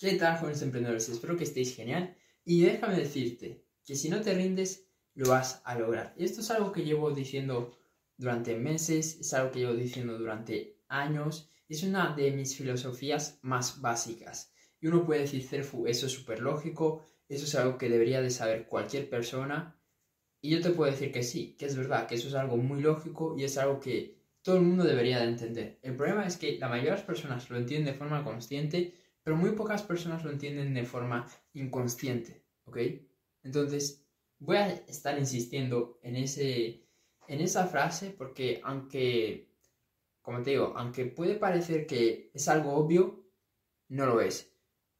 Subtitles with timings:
[0.00, 1.10] ¿Qué tal, jóvenes emprendedores?
[1.10, 2.16] Espero que estéis genial.
[2.42, 6.14] Y déjame decirte que si no te rindes, lo vas a lograr.
[6.16, 7.78] Esto es algo que llevo diciendo
[8.16, 11.50] durante meses, es algo que llevo diciendo durante años.
[11.68, 14.54] Es una de mis filosofías más básicas.
[14.80, 18.30] Y uno puede decir, Cerfu, eso es súper lógico, eso es algo que debería de
[18.30, 19.78] saber cualquier persona.
[20.40, 22.80] Y yo te puedo decir que sí, que es verdad, que eso es algo muy
[22.80, 25.78] lógico y es algo que todo el mundo debería de entender.
[25.82, 29.36] El problema es que la mayoría de las personas lo entienden de forma consciente pero
[29.36, 32.78] muy pocas personas lo entienden de forma inconsciente, ¿ok?
[33.42, 34.04] Entonces,
[34.38, 36.86] voy a estar insistiendo en, ese,
[37.28, 39.52] en esa frase porque aunque,
[40.22, 43.24] como te digo, aunque puede parecer que es algo obvio,
[43.88, 44.52] no lo es,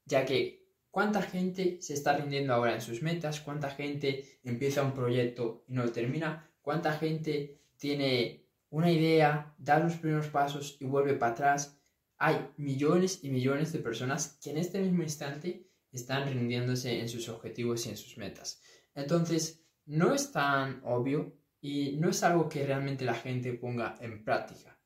[0.05, 0.61] ya que
[0.91, 5.75] cuánta gente se está rindiendo ahora en sus metas, cuánta gente empieza un proyecto y
[5.75, 11.33] no lo termina, cuánta gente tiene una idea, da los primeros pasos y vuelve para
[11.33, 11.80] atrás,
[12.21, 17.31] hay millones y millones de personas que en este mismo instante están rindiéndose en sus
[17.31, 18.61] objetivos y en sus metas.
[18.95, 24.23] Entonces, no es tan obvio y no es algo que realmente la gente ponga en
[24.23, 24.79] práctica.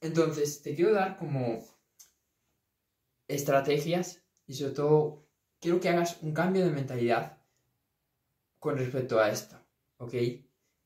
[0.00, 1.66] Entonces, te quiero dar como
[3.26, 5.28] estrategias y sobre todo
[5.60, 7.42] quiero que hagas un cambio de mentalidad
[8.60, 9.60] con respecto a esto,
[9.96, 10.14] ¿ok?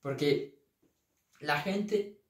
[0.01, 0.59] Porque
[1.41, 2.22] la gente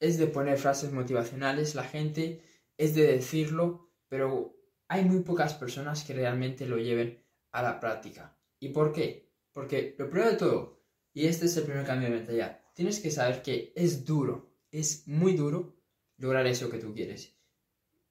[0.00, 2.42] es de poner frases motivacionales, la gente
[2.76, 4.56] es de decirlo, pero
[4.88, 8.38] hay muy pocas personas que realmente lo lleven a la práctica.
[8.60, 9.32] ¿Y por qué?
[9.52, 13.10] Porque lo primero de todo, y este es el primer cambio de mentalidad, tienes que
[13.10, 15.76] saber que es duro, es muy duro
[16.18, 17.34] lograr eso que tú quieres.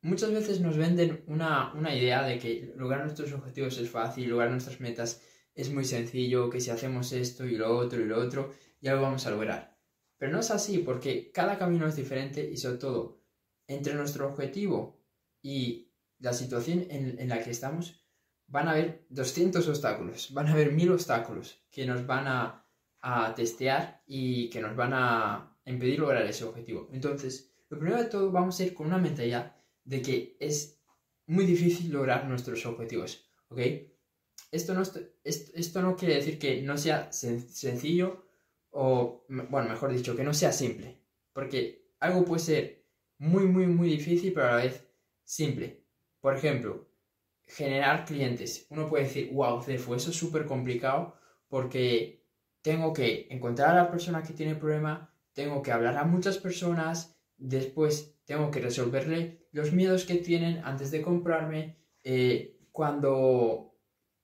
[0.02, 4.52] Muchas veces nos venden una, una idea de que lograr nuestros objetivos es fácil, lograr
[4.52, 5.22] nuestras metas
[5.56, 9.02] es muy sencillo, que si hacemos esto y lo otro y lo otro, ya lo
[9.02, 9.75] vamos a lograr.
[10.18, 13.22] Pero no es así porque cada camino es diferente y sobre todo
[13.68, 15.02] entre nuestro objetivo
[15.42, 18.06] y la situación en, la que estamos
[18.48, 22.62] van a haber 200 obstáculos, van a haber 1000 obstáculos que nos van a,
[23.36, 26.90] testear y que nos van a impedir lograr ese objetivo.
[26.92, 30.80] Entonces, lo primero de todo vamos a ir con una mentalidad de que es
[31.28, 33.60] muy difícil lograr nuestros objetivos, ¿ok?
[34.52, 34.82] Esto no,
[35.24, 38.25] esto no quiere decir que no sea sencillo
[38.78, 41.00] o, bueno, mejor dicho, que no sea simple.
[41.32, 42.86] Porque algo puede ser
[43.18, 44.86] muy, muy, muy difícil, pero a la vez
[45.24, 45.86] simple.
[46.20, 46.90] Por ejemplo,
[47.48, 48.68] generar clientes.
[48.70, 51.16] Uno puede decir, wow, Cefo, eso es súper complicado
[51.48, 52.26] porque
[52.62, 57.18] tengo que encontrar a la persona que tiene problema, tengo que hablar a muchas personas,
[57.38, 61.78] después tengo que resolverle los miedos que tienen antes de comprarme.
[62.04, 63.74] Eh, cuando,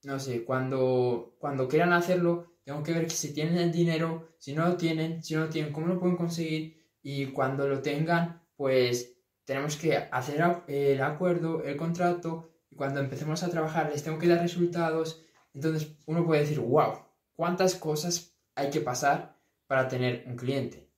[0.03, 4.67] no sé, cuando, cuando quieran hacerlo, tengo que ver si tienen el dinero, si no
[4.67, 9.15] lo tienen, si no lo tienen, cómo lo pueden conseguir y cuando lo tengan, pues
[9.45, 14.27] tenemos que hacer el acuerdo, el contrato y cuando empecemos a trabajar les tengo que
[14.27, 15.23] dar resultados.
[15.53, 20.89] Entonces uno puede decir, wow, ¿cuántas cosas hay que pasar para tener un cliente?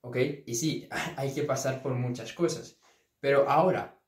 [0.00, 0.16] ¿Ok?
[0.46, 2.78] Y sí, hay que pasar por muchas cosas.
[3.20, 3.98] Pero ahora,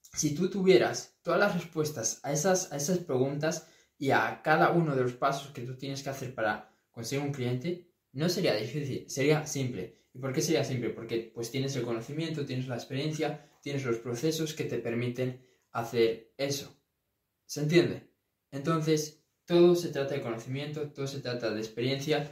[0.00, 4.94] si tú tuvieras todas las respuestas a esas, a esas preguntas, y a cada uno
[4.94, 9.10] de los pasos que tú tienes que hacer para conseguir un cliente, no sería difícil,
[9.10, 9.98] sería simple.
[10.14, 10.90] ¿Y por qué sería simple?
[10.90, 16.32] Porque pues tienes el conocimiento, tienes la experiencia, tienes los procesos que te permiten hacer
[16.38, 16.74] eso.
[17.44, 18.08] ¿Se entiende?
[18.50, 22.30] Entonces, todo se trata de conocimiento, todo se trata de experiencia,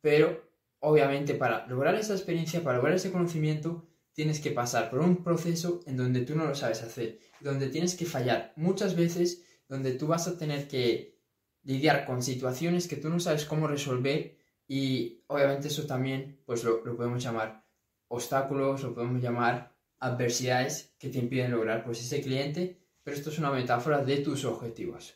[0.00, 5.22] pero obviamente para lograr esa experiencia, para lograr ese conocimiento, tienes que pasar por un
[5.22, 9.92] proceso en donde tú no lo sabes hacer, donde tienes que fallar muchas veces donde
[9.92, 11.18] tú vas a tener que
[11.64, 16.82] lidiar con situaciones que tú no sabes cómo resolver y obviamente eso también pues lo,
[16.82, 17.64] podemos llamar
[18.08, 23.38] obstáculos, lo podemos llamar adversidades que te impiden lograr pues ese cliente, pero esto es
[23.38, 25.14] una metáfora de tus objetivos,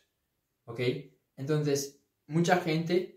[0.65, 0.81] ¿ok?
[1.37, 3.17] Entonces, mucha gente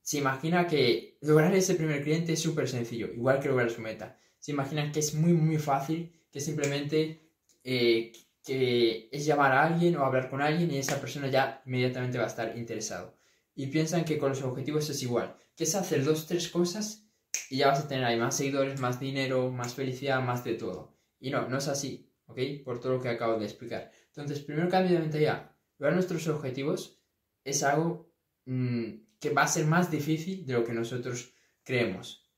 [0.00, 4.18] se imagina que lograr ese primer cliente es súper sencillo, igual que lograr su meta.
[4.38, 7.30] Se imaginan que es muy, muy fácil, que simplemente
[7.62, 8.12] eh,
[8.44, 12.24] que es llamar a alguien o hablar con alguien y esa persona ya inmediatamente va
[12.24, 13.16] a estar interesado.
[13.54, 17.06] Y piensan que con los objetivos es igual, que es hacer dos, tres cosas
[17.50, 20.96] y ya vas a tener ahí más seguidores, más dinero, más felicidad, más de todo.
[21.20, 22.38] Y no, no es así, ¿ok?
[22.64, 23.90] Por todo lo que acabo de explicar.
[24.06, 27.00] Entonces, primer cambio de mentalidad, lograr nuestros objetivos
[27.44, 28.12] es algo
[28.46, 28.90] mm,
[29.20, 32.28] que va a ser más difícil de lo que nosotros creemos.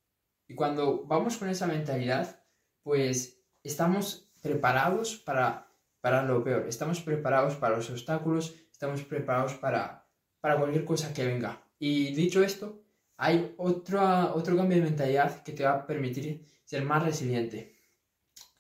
[0.46, 2.44] Y cuando vamos con esa mentalidad,
[2.82, 5.73] pues estamos preparados para
[6.04, 6.66] para lo peor.
[6.68, 10.06] Estamos preparados para los obstáculos, estamos preparados para,
[10.38, 11.64] cualquier cosa que venga.
[11.78, 12.84] Y dicho esto,
[13.16, 17.74] hay otro, otro cambio de mentalidad que te va a permitir ser más resiliente.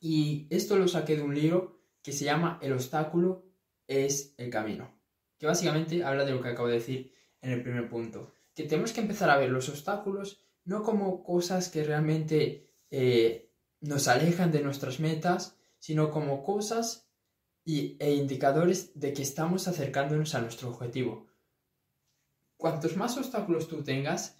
[0.00, 3.44] Y esto lo saqué de un libro que se llama El obstáculo
[3.86, 4.98] es el camino.
[5.36, 7.12] Que básicamente habla de lo que acabo de decir
[7.42, 8.32] en el primer punto.
[8.54, 13.52] Que tenemos que empezar a ver los obstáculos no como cosas que realmente eh,
[13.82, 17.03] nos alejan de nuestras metas, sino como cosas
[17.64, 21.26] y, e indicadores de que estamos acercándonos a nuestro objetivo.
[22.56, 24.36] Cuantos más obstáculos tú tengas,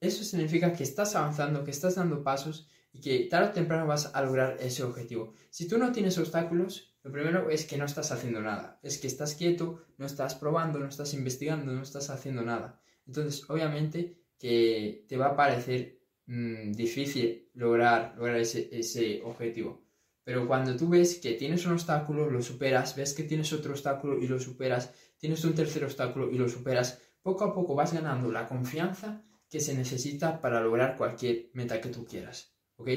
[0.00, 4.14] eso significa que estás avanzando, que estás dando pasos y que tarde o temprano vas
[4.14, 5.34] a lograr ese objetivo.
[5.50, 9.06] Si tú no tienes obstáculos, lo primero es que no estás haciendo nada, es que
[9.06, 12.80] estás quieto, no estás probando, no estás investigando, no estás haciendo nada.
[13.06, 19.82] Entonces, obviamente que te va a parecer mm, difícil lograr, lograr ese, ese objetivo.
[20.30, 24.16] Pero cuando tú ves que tienes un obstáculo, lo superas, ves que tienes otro obstáculo
[24.16, 28.30] y lo superas, tienes un tercer obstáculo y lo superas, poco a poco vas ganando
[28.30, 32.54] la confianza que se necesita para lograr cualquier meta que tú quieras.
[32.76, 32.90] ¿Ok?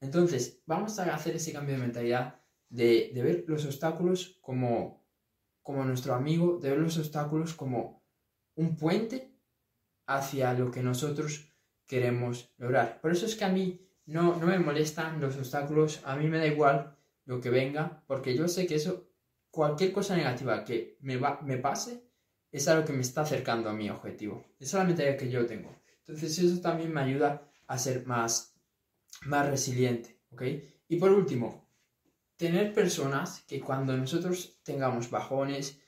[0.00, 5.04] Entonces, vamos a hacer ese cambio de mentalidad de, ver los obstáculos como,
[5.64, 8.04] como nuestro amigo, de ver los obstáculos como
[8.54, 9.36] un puente
[10.06, 11.52] hacia lo que nosotros
[11.88, 13.00] queremos lograr.
[13.00, 16.38] Por eso es que a mí no, no me molestan los obstáculos, a mí me
[16.38, 16.96] da igual
[17.26, 19.10] lo que venga, porque yo sé que eso,
[19.50, 22.02] cualquier cosa negativa que me, va, me pase,
[22.50, 24.42] es algo que me está acercando a mi objetivo.
[24.58, 25.76] Esa es la mentalidad que yo tengo.
[25.98, 28.54] Entonces eso también me ayuda a ser más,
[29.26, 30.18] más resiliente.
[30.88, 31.68] Y por último,
[32.36, 35.78] tener personas que cuando nosotros tengamos bajones,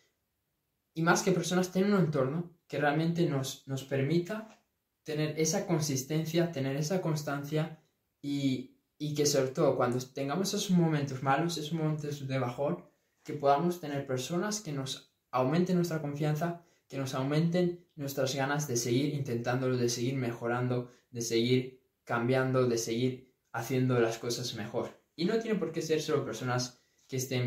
[0.92, 4.62] y más que personas, tener un entorno que realmente nos, nos permita
[5.04, 7.78] tener esa consistencia, tener esa constancia
[8.22, 12.84] y, y que sobre todo cuando tengamos esos momentos malos, esos momentos de bajón,
[13.24, 18.76] que podamos tener personas que nos aumenten nuestra confianza, que nos aumenten nuestras ganas de
[18.76, 25.00] seguir intentándolo, de seguir mejorando, de seguir cambiando, de seguir haciendo las cosas mejor.
[25.14, 27.42] Y no tiene por qué ser solo personas que estén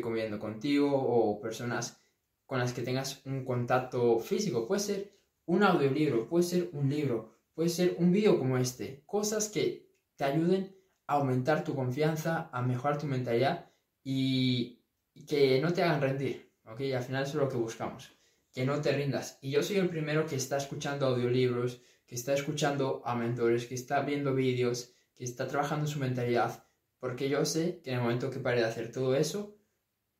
[0.00, 2.00] conviviendo contigo o personas
[2.46, 4.66] con las que tengas un contacto físico.
[4.66, 9.02] Puede ser un audiolibro, puede ser un libro, puede ser un vídeo como este.
[9.06, 9.87] Cosas que
[10.18, 10.76] te ayuden
[11.06, 13.70] a aumentar tu confianza, a mejorar tu mentalidad
[14.02, 14.82] y,
[15.26, 16.80] que no te hagan rendir, ¿ok?
[16.94, 18.12] al final eso es lo que buscamos,
[18.52, 19.38] que no te rindas.
[19.40, 23.74] Y yo soy el primero que está escuchando audiolibros, que está escuchando a mentores, que
[23.74, 26.64] está viendo vídeos, que está trabajando su mentalidad,
[26.98, 29.56] porque yo sé que en el momento que pare de hacer todo eso,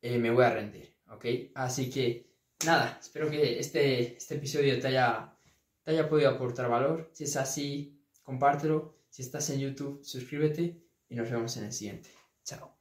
[0.01, 1.25] eh, me voy a rendir, ¿ok?
[1.55, 2.31] Así que,
[2.65, 5.33] nada, espero que este, este episodio te haya,
[5.83, 7.09] te haya podido aportar valor.
[7.13, 12.09] Si es así, compártelo si estás en YouTube, suscríbete y nos vemos en el siguiente.
[12.43, 12.78] Chao.